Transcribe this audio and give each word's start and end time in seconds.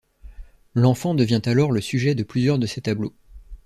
L'enfant 0.73 1.13
devient 1.13 1.43
alors 1.45 1.71
le 1.71 1.79
sujet 1.79 2.15
de 2.15 2.23
plusieurs 2.23 2.57
de 2.57 2.65
ses 2.65 2.81
tableaux. 2.81 3.13